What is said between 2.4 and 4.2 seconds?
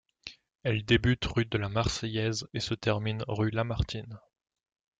et se termine rue Lamartine.